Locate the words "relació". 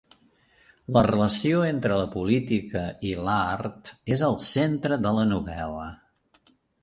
1.07-1.59